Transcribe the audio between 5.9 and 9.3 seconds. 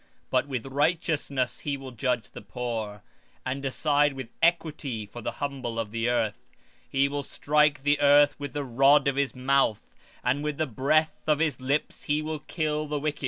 the earth; and he shall smite the earth with the rod of